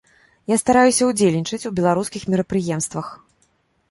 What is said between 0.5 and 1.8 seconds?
Я стараюся ўдзельнічаць у